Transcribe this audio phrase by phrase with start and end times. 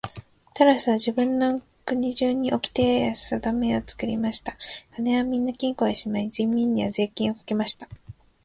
[0.55, 4.57] タラスは自分の国中におきてやさだめを作りました。
[4.95, 7.87] 金はみんな金庫へしまい、人民には税金をかけました。